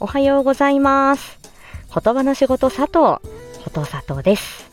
[0.00, 1.38] おはようございます。
[1.94, 3.20] 言葉の仕事佐藤、こ
[3.70, 4.70] と佐藤です。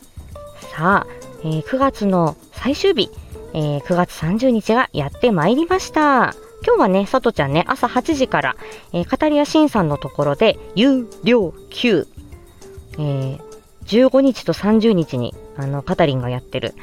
[0.74, 1.06] さあ、
[1.42, 3.10] えー9月の最終日、
[3.52, 6.34] えー9月30日がやってまいりました。
[6.66, 8.56] 今日はね、佐藤ちゃんね、朝8時から、
[8.92, 12.06] えー、カタリアシンさんのところで、有料級、
[12.94, 13.40] えー
[13.84, 16.74] 15日と30日に、あの、カタリンがやってる、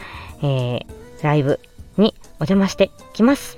[0.42, 0.86] えー
[1.22, 1.60] ライブ
[1.98, 3.58] にお邪魔してきます。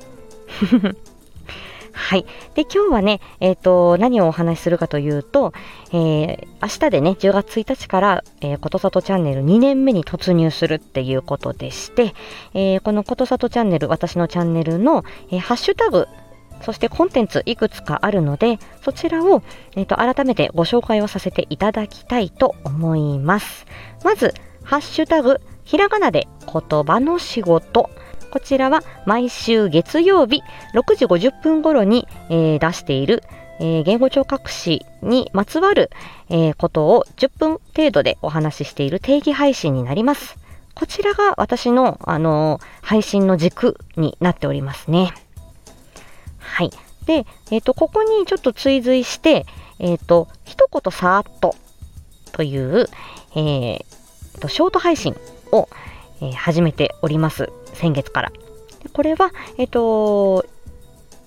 [1.98, 2.26] はい。
[2.54, 5.52] で、今日はね、えっ、と、何をお話しするかというと、
[5.92, 12.14] えー明日でね、10月1日から、えー、ことさとチャンネル2年目に突入するっていうことでして、
[12.54, 16.08] えーこのことさとチャンネル、私のチャンネルの、えハッシュタグ、
[16.62, 19.42] そしてコンテンツいくつかあるので、そちらを、
[19.76, 23.66] えーと改めてご紹介をさせていただきたいと思います。
[24.04, 27.90] まず、ハッシュタグ、ひらがなで言葉の仕事。
[28.30, 30.42] こちらは毎週月曜日
[30.74, 33.24] 6時50分頃に、えー出している、
[33.60, 35.90] えー言語聴覚士にまつわる、
[36.30, 40.38] えーことを10分程度でお話ししている定義配信になります。
[40.76, 45.12] こちらが私の、あの配信の軸になっておりますね。
[46.38, 46.70] はい。
[47.08, 49.48] で、えっ、と、ここにちょっと追随して、
[49.80, 51.56] えっ、と、一言さーっと
[52.32, 52.88] という、
[53.32, 55.16] えーと、ショート配信
[55.52, 55.68] を、
[56.22, 57.52] えー始めております。
[57.74, 58.32] 先月から。
[58.94, 60.46] これは、えっ、と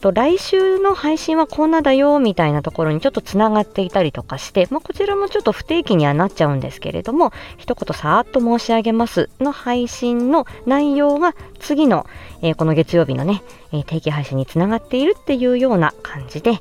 [0.03, 12.07] 来週の配信はこんなだよみたいなところにちょっとつながっていたりとかして、まあ、こちらもちょっと不定期にはなっちゃうんですけれども一言さーっと申し上げますの配信の内容が次の、
[12.41, 16.53] えーこの月曜日のね、えー定期配信につながっているっていうような感じで、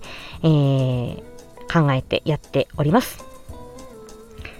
[0.44, 1.24] えー
[1.72, 3.24] 考えてやっております。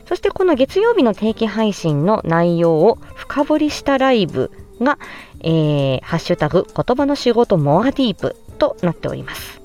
[0.06, 4.52] そしてこの月曜日の定期配信の内容を深掘りしたライブ
[4.84, 4.98] が、
[5.42, 9.62] えーハッシュタグ言葉の仕事モアディープとなっております。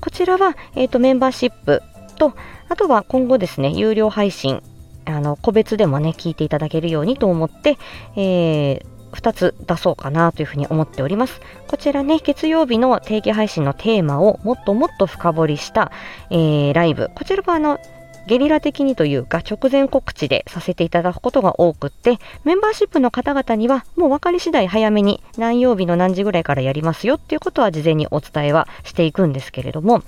[0.00, 1.82] こちらは、えーとメンバーシップ
[2.18, 2.34] と、
[2.68, 4.62] あとは今後ですね、有料配信、
[5.04, 7.78] あの個別でもね、聞いていただけるようにと思って、
[8.16, 8.82] え
[9.14, 11.40] 2つ出そうかなというふうに思っております。
[11.68, 15.92] こちらね、月曜日の定期配信のテーマをもっともっと深掘りした、
[16.30, 17.10] えーライブ。
[17.14, 17.78] こちらはあの、
[18.26, 30.02] ゲリラ的にというか直前告知でさせていただくことが多くってメンバーシップの方々にはもう分かり次第早めに何曜日の何時ぐらいからやりますよっていうことは事前にお伝えはしていくんですけれども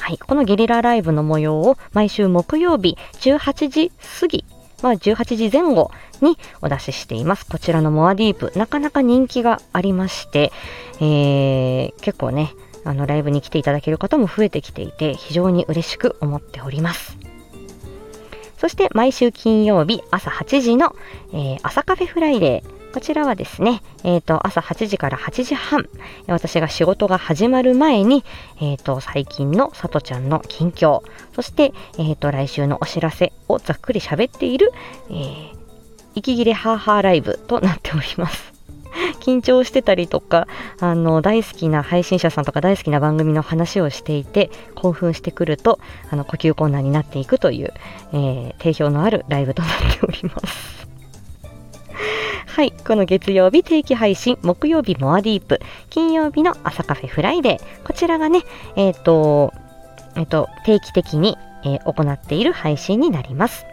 [0.00, 4.44] はい、このゲリラライブの模様を毎週木曜日18時過ぎ
[4.82, 5.90] まあ、18時前後
[6.20, 7.46] にお出ししています。
[7.46, 10.52] こちらのモアディープ、なかなか人気がありまして、
[11.00, 12.52] えー結構ね、
[12.84, 17.16] あのライブに来ていただける方も増えてきていて、非常に嬉しく思っております。
[18.58, 20.94] そして毎週金曜日朝8時の、
[21.32, 22.78] えー朝カフェフライデー。
[22.92, 25.88] こちらはですね、えっ、と、朝8時から8時半、
[26.26, 28.24] 私が仕事が始まる前に、
[28.62, 31.02] えっ、と、最近のさとちゃんの近況、
[31.34, 34.72] そして、えっ、と、来週のお知らせをざっくり喋っている、
[35.10, 35.58] えー
[36.18, 38.57] 息切れハーハーライブとなっております。
[39.18, 40.46] 緊張してたりとか、
[40.80, 45.78] あの、大好きな配信者さんとか大好きな番組の話をしていて、興奮してくると、
[46.10, 47.72] あの、呼吸困難になっていくという、
[48.12, 50.88] えー定評のあるライブとなっております。
[52.46, 52.72] はい。
[52.72, 57.86] この月曜日定期配信、木曜日モアディープ、金曜日の朝カフェフライデー。
[57.86, 58.42] こちらがね、
[58.76, 59.52] えっ、と、
[60.16, 63.64] えっ、と、定期的に、えー行っている配信になります。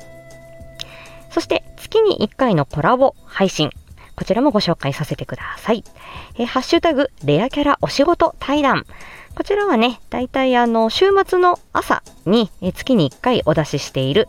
[1.32, 3.72] そして、月に1回のコラボ配信。
[4.16, 5.84] こちらもご紹介させてください。
[6.36, 8.86] えーハッシュタグ、レアキャラお仕事対談。
[9.36, 14.28] こちらはね、だいたいあの、週末の朝に、えー月に1回お出ししている、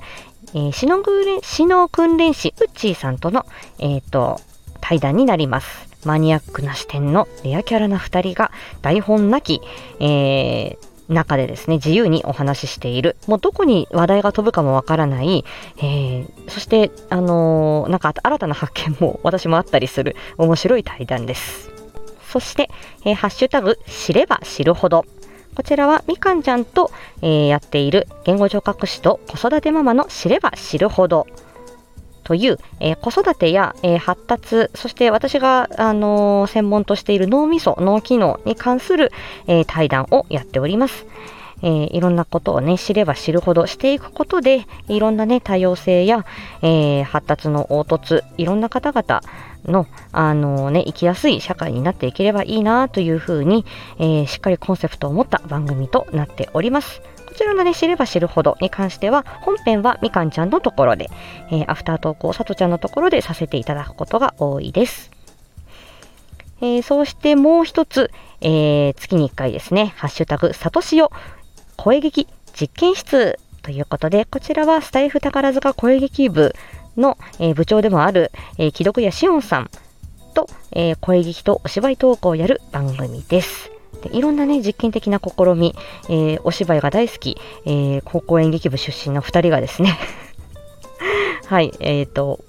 [0.55, 3.47] えー、シノ訓練シノ訓練士ウッチーさんとの、
[3.79, 4.41] えっ、と、
[4.81, 5.87] 対談になります。
[6.05, 9.61] マニアックな視点のレアキャラな2人が台本なき、
[10.01, 13.17] えー中でですね、自由にお話ししている。
[13.27, 15.45] もうどこに話題が飛ぶかもわからない、
[15.79, 21.71] えーそして、あのーなんか新たな発見も私もあったりする面白い対談です。
[22.29, 22.71] そして、
[23.05, 25.05] えーハッシュタグ、知れば知るほど。
[25.55, 26.91] こちらはみかんちゃんと、
[27.23, 31.27] えーやっている言語聴覚士と子育てママの知れば知るほど
[32.27, 39.13] という、えー子育てや、えー発達、そして私が、あのー専門としている脳みそ、脳機能に関する、
[39.47, 41.07] えー対談をやっております。
[41.63, 46.27] えーいろんなことをね、知れば知るほどしていくことで、いろんなね、多様性や、
[46.63, 49.21] えー発達の凹凸、いろんな方々
[49.65, 53.65] の、あのね、生きやすい社会になっていければいいなというふうに、
[54.01, 57.03] えーしっかりコンセプトを持った番組となっております。
[57.37, 61.11] こちらのね、知れば知るほどに関しては、本編はみかんちゃんのところで、
[61.51, 65.11] えーアフタートークをさとちゃんのところでさせていただくことが多いです。
[66.63, 68.11] えーそうしてもう一つ、
[68.41, 71.13] えー月に1回ですね、ハッシュタグ、さとしお、
[71.77, 72.27] 声劇
[72.59, 76.55] 実験室ということで、こちらはスタイフ宝塚声劇部
[76.97, 79.71] の、えー、部長でもある、えー、木戸谷しおんさん
[80.33, 83.76] と、えー、声劇とお芝居投稿をやる番組です。
[84.13, 85.75] いろんなね、実験的な試み、
[86.09, 89.99] えー、お芝居が大好き、えー、高校演劇部出身の2人がですね
[91.47, 92.41] はい、えっ、ー、と、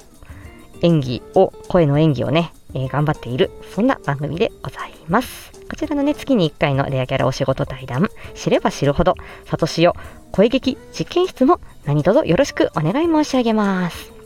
[0.82, 5.52] 演技を、声の演技をね、えー、頑張っている、そんな番組でございます。
[5.70, 9.16] こちらのね、月に1回のレアキャラお仕事対談、知れば知るほど、
[9.46, 9.96] サトシよ、
[10.32, 14.17] 声劇実験室も何卒よろしくお願い申し上げます。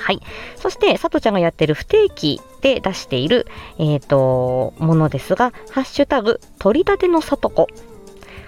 [0.00, 0.20] はい。
[0.56, 3.46] そして、さとちゃんがやってる不定期で出している、
[3.78, 7.68] えっ、ー、と、ものですが、ハッシュタグ、取り立てのさとこ。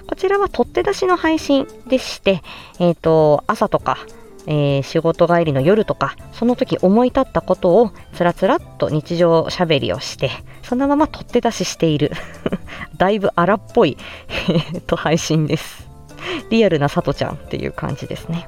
[0.07, 2.43] こちらは取って出しの配信でして、
[2.79, 3.99] えっ、ー、と、朝とか、
[4.47, 10.31] えー、仕事帰りの夜とか、その時思い立ったことをつらつらっと日常しゃべりをして、
[10.63, 12.13] そのまま取って出ししている
[12.97, 13.97] だいぶ荒っぽい
[14.87, 15.89] と配信です。
[16.51, 18.47] リアルなさとちゃんっていう感じですね。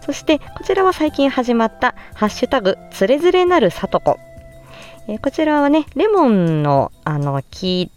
[0.00, 4.18] そして、こちらは最近始まった、ハッシュタグ、つれづれなるさとこ。
[5.08, 7.90] えー、こちらはね、レモンの、あの、木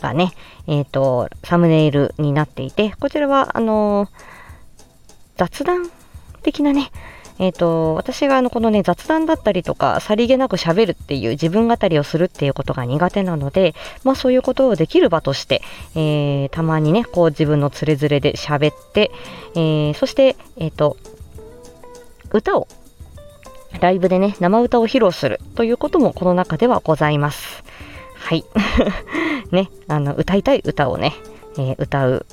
[0.00, 0.32] がね、
[0.66, 4.08] えっ、ー、と、サムネイルになっていて、こちらは、あのー、
[5.36, 5.90] 雑談
[6.42, 6.90] 的なね、
[7.38, 13.74] え、ー、と、私があの、このね、雑談だったりとか、さりげなく喋るっていう自分語りをするっていうことが苦手なので、
[14.04, 15.62] まあそういうことをできる場として、
[15.94, 19.10] えー、たまにね、こう自分のつれづれで喋って、
[19.54, 20.96] えー、そして、えっ、と、
[22.32, 22.68] 歌を、
[23.80, 27.64] ライブでね、生歌を披露するということもこの中ではございます。
[28.14, 28.44] はい。
[29.50, 31.14] ね、あの、歌いたい歌をね、
[31.58, 32.26] えー、歌う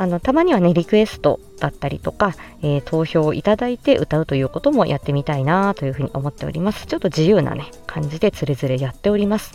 [0.00, 9.52] あのたまにはねリクエストだったりとか、えー、投票をいただいて歌うということもやってみたいなというふうに思っておりますちょっと自由なね感じでつれづれやっております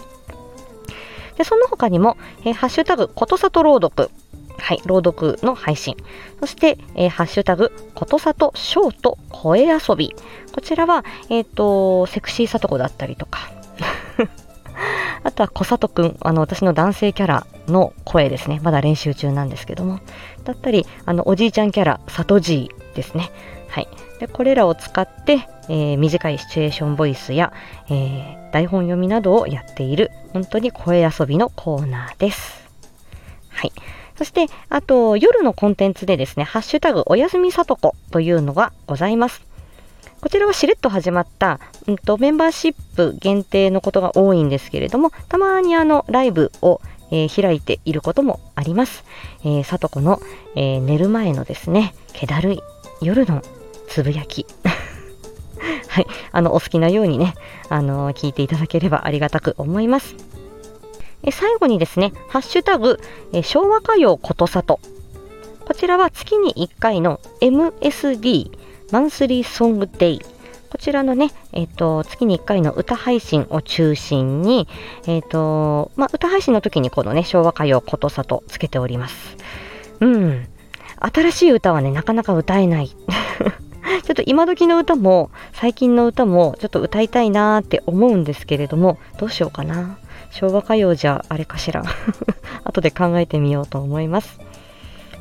[1.37, 4.11] でその他にも、えー、ハッシュタグことさと朗読
[4.57, 5.95] はい、朗読の配信。
[6.39, 10.15] そして、えー、ハッシュタグ、ことさとショート声遊び。
[10.53, 13.51] こちらは、えっ、ー、と、セクシーさとこだったりとか、
[15.23, 18.59] あとは小里くん、あの、私の男性キャラの声ですね。
[18.63, 19.99] まだ練習中なんですけども。
[20.43, 23.31] だったり、あの、おじいちゃんキャラ、里じいですね。
[23.69, 23.87] はい。
[24.19, 27.51] で、これらを使って、えー、短いシチュエーションボイスや、
[27.89, 32.65] えー、台本読みなどをやっている、本当に声遊びのコーナーです。
[33.49, 33.71] はい。
[34.17, 39.41] そして、あと、夜のコンテンツでですね、ハッシュタグ、おやすみさとこというのがございます。
[40.21, 46.81] こちらはしれっと始まった、うんと、メンバーシップ限定のことが多いんですけれども、たまにあの、ライブを、
[47.11, 49.03] えー、開いていることもあります。
[49.43, 50.21] えー、さとこの、
[50.55, 52.63] えー、寝る前のですね、気だるい
[53.01, 53.41] 夜の
[53.87, 54.47] つぶやき。
[55.89, 57.35] はい、あの、お好きなようにね、
[57.69, 60.15] あの聞いていただければありがたく思います。
[61.23, 62.99] え最後にですね、ハッシュタグ、
[63.33, 64.79] え昭和歌謡ことさと。
[65.65, 68.51] こちらは月に1回の MSD、
[68.91, 70.21] マンスリーソングデイ。
[70.69, 74.67] こちらのね、え、ー、と、月に1回の歌配信を中心に、
[75.07, 79.37] えっ、ー、と、まあ、歌配信の時にこのね、昭和歌謡ことさとつけております。
[80.01, 80.47] うん。
[80.99, 82.91] 新しい歌はね、なかなか歌えない。
[84.01, 89.97] ちょっと今時の歌も、最近の歌も、ちょっと歌いたいなーって思うんですけれども、どうしようかな。
[90.31, 91.83] 昭和歌謡じゃあれかしら。
[92.63, 94.39] 後で考えてみようと思います。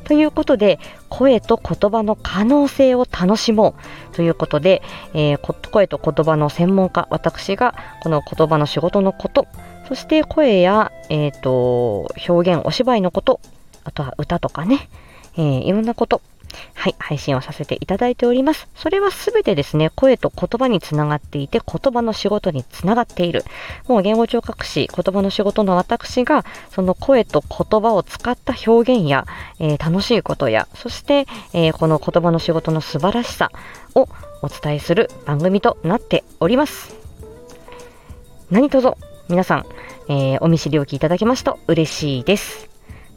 [0.05, 0.79] ということで、
[1.09, 3.75] 声と言葉の可能性を楽しも
[4.11, 9.47] うということで、えー、声と言葉の専門家、私がこの言葉の仕事のこと、
[9.87, 13.39] そして声や、えーと、表現、お芝居のこと、
[13.83, 14.89] あとは歌とかね、
[15.37, 16.21] えー、いろんなこと、
[16.73, 18.67] はい、配信をさせていただいております。
[18.75, 23.43] それはすべてですね、声と言葉につながっていて、言葉の仕事につながっている。
[23.87, 29.25] もう言語聴覚士、言葉の仕事の私が、その声と言葉を使った表現や、
[29.59, 33.51] えー、楽しいことや、そして、えー、この言葉の仕事の素晴らしさ
[33.95, 34.07] を
[34.41, 36.95] お伝えする番組となっております。
[38.51, 38.93] 何卒、
[39.27, 39.65] 皆さん、
[40.07, 42.74] えー、お見知りおきいただけますと嬉しいです。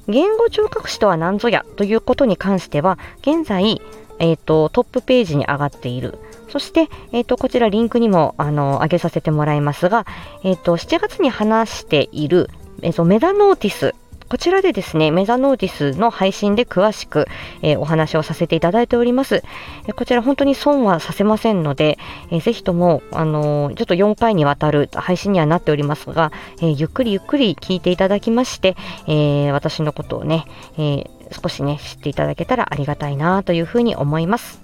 [0.08, 3.82] 言語聴覚士とは何ぞやということに関しては、現在、
[4.18, 6.18] え、ー、と、トップページに上がっている。
[6.48, 10.06] そして、え、ー、と、こちらリンクにも、あの、上げさせてもらいますが、
[10.42, 12.50] え、ー、と、7月に話している、
[12.82, 13.94] えっ、と、メダノーティス
[14.28, 17.26] こちらでですね、メザノーティスの配信で詳しく、
[17.62, 19.42] えー、お話をさせていただいております。
[19.86, 21.98] え、こちら本当に損はさせませんので、
[22.30, 26.30] えー、ぜひとも、あのちょっと4回にわたる配信にはなっておりますが、
[26.60, 30.44] えゆっくりゆっくり聞いていただきまして、え私のことをね、
[30.76, 34.60] え少しね、知っていただけたらありがたいなというふうに思います。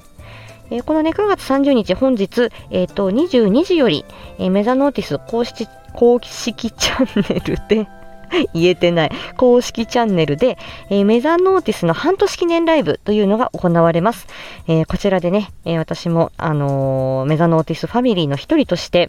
[0.70, 4.04] えこのね、9月30日、本日、えっ、と、22時より、
[4.38, 7.88] えメザノーティス公式公式チャンネルで
[8.54, 10.58] 言えてない公式チャンネルで、
[10.90, 14.26] えー、メザノーティスの半年記念ライブというのが行われます。
[14.66, 19.08] えー、こちらでね、えー、私も、あのメザノーティスファミリーの一人として、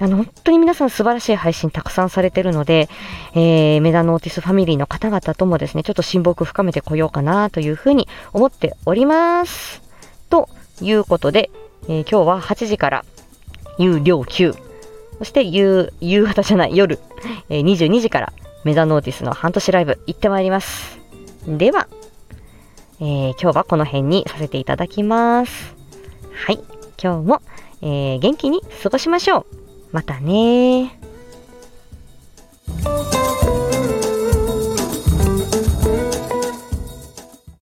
[0.00, 2.88] あの、本当に皆さん素晴らしい配信たくさんされてるので、
[3.34, 9.82] えメザノーティスファミリーの方々ともですね、ちょっと親睦深めてこようかなというふうに思っております。
[10.28, 10.48] と
[10.80, 11.50] いうことで、
[11.88, 13.04] え今日は8時から
[13.78, 14.54] 有料級、
[15.18, 16.98] そして夕夕方じゃない夜、
[17.48, 18.32] え22時から
[18.64, 20.98] メザノーティスの半年ライブ行ってまいります。
[21.46, 21.88] では、
[23.00, 25.74] えー、今日はこの辺にさせていただきます。
[26.32, 26.60] はい。
[27.02, 27.42] 今日も、
[27.80, 29.46] えー、元気に過ごしましょう。
[29.90, 30.96] またね